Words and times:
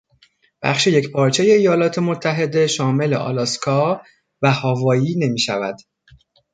بخش 0.61 0.87
یکپارچهی 0.87 1.51
ایالات 1.51 1.99
متحده 1.99 2.67
شامل 2.67 3.13
آلاسکا 3.13 4.01
و 4.41 4.53
هاوایی 4.53 5.15
نمیشود. 5.17 5.75